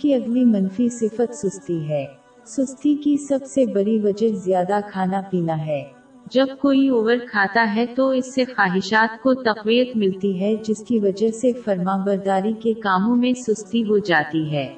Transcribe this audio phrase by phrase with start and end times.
[0.00, 2.06] کی اگلی منفی صفت سستی ہے۔
[2.44, 5.84] سستی کی سب سے بڑی وجہ زیادہ کھانا پینا ہے۔
[6.30, 10.98] جب کوئی اوور کھاتا ہے تو اس سے خواہشات کو تقویت ملتی ہے، جس کی
[10.98, 14.74] وجہ سے فرما برداری کے کاموں میں سستی ہو جاتی ہے۔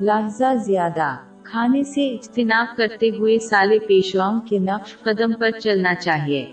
[0.00, 6.52] لحظہ زیادہ۔ کھانے سے اجتناب کرتے ہوئے سالے پیشواؤں کے نقش قدم پر چلنا چاہیے۔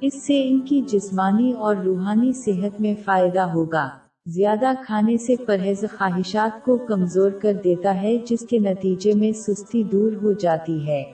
[0.00, 3.88] اس سے ان کی جسمانی اور روحانی صحت میں فائدہ ہوگا۔
[4.28, 9.82] زیادہ کھانے سے پرہیز خواہشات کو کمزور کر دیتا ہے، جس کے نتیجے میں سستی
[9.82, 11.04] دور ہو جاتی ہے۔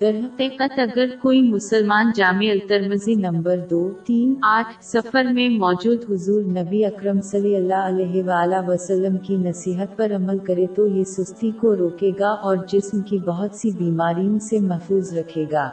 [0.00, 6.42] در حقیقت اگر کوئی مسلمان جامع الترمزی نمبر دو، تین، آٹھ سفر میں موجود حضور
[6.42, 11.50] نبی اکرم صلی اللہ علیہ وآلہ وسلم کی نصیحت پر عمل کرے تو یہ سستی
[11.50, 15.70] کو روکے گا اور جسم کی بہت سی بیماریوں سے محفوظ رکھے گا۔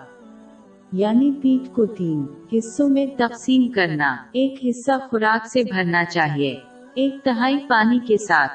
[0.91, 6.60] یعنی پیٹ کو تین حصوں میں تقسیم کرنا۔ ایک حصہ خوراک سے بھرنا چاہیے۔
[6.93, 8.52] ایک تہائی پانی کے ساتھ۔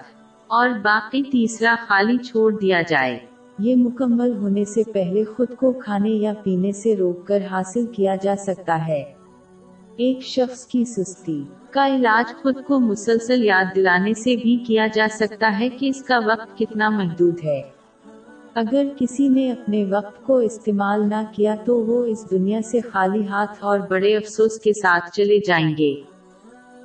[0.47, 3.19] اور باقی تیسرا خالی چھوڑ دیا جائے۔
[3.59, 8.17] یہ مکمل ہونے سے پہلے خود کو کھانے یا پینے سے روک کر حاصل کیا
[8.17, 9.03] جا سکتا ہے۔
[9.97, 15.07] ایک شخص کی سستی کا علاج خود کو مسلسل یاد دلانے سے بھی کیا جا
[15.11, 17.63] سکتا ہے کہ اس کا وقت کتنا محدود ہے۔
[18.57, 23.27] اگر کسی نے اپنے وقت کو استعمال نہ کیا تو وہ اس دنیا سے خالی
[23.27, 25.95] ہاتھ اور بڑے افسوس کے ساتھ چلے جائیں گے۔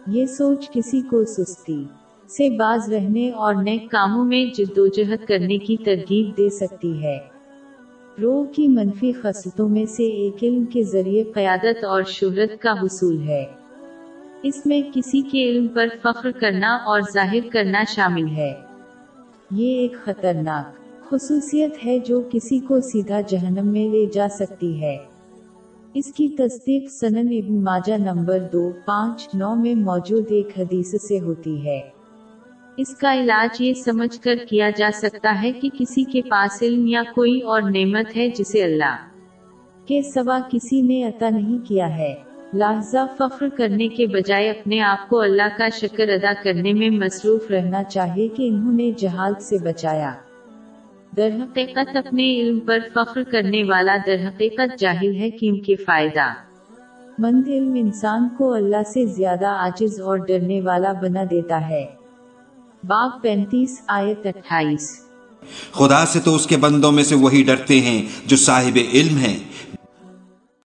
[0.08, 1.84] یہ سوچ کسی کو سستی
[2.28, 7.18] سے باز رہنے اور نئے کاموں میں جدوجہد کرنے کی ترغیب دے سکتی ہے۔
[8.22, 13.28] روح کی منفی خصلتوں میں سے ایک علم کے ذریعے قیادت اور شہرت کا حصول
[13.28, 13.46] ہے۔
[14.44, 18.54] اس میں کسی کے علم پر فخر کرنا اور ظاہر کرنا شامل ہے۔
[19.52, 20.82] یہ ایک خطرناک
[21.12, 24.98] خصوصیت ہے جو کسی کو سیدھا جہنم میں لے جا سکتی ہے۔
[25.94, 31.20] اس کی تصدیق سنن ابن ماجہ نمبر دو، پانچ، نو میں موجود ایک حدیث سے
[31.20, 31.80] ہوتی ہے۔
[32.78, 36.88] اس کا علاج یہ سمجھ کر کیا جا سکتا ہے کہ کسی کے پاس علم
[36.88, 38.96] یا کوئی اور نعمت ہے جسے اللہ
[39.86, 42.16] کے سوا کسی نے عطا نہیں کیا ہے۔
[42.54, 47.52] لہذا فخر کرنے کے بجائے اپنے آپ کو اللہ کا شکر ادا کرنے میں مصروف
[47.52, 50.14] رہنا چاہیے کہ انہوں نے جہالت سے بچایا۔
[51.18, 55.76] در حقیقت اپنے علم پر فخر کرنے والا در حقیقت جاہل ہے کہ ان کے
[55.76, 56.34] فائدہ۔
[57.20, 61.86] مند علم انسان کو اللہ سے زیادہ عاجز اور ڈرنے والا بنا دیتا ہے۔
[62.88, 65.06] باب پینتیس آیت اٹھائیس۔
[65.72, 69.40] خدا سے تو اس کے بندوں میں سے وہی ڈرتے ہیں جو صاحب علم ہیں۔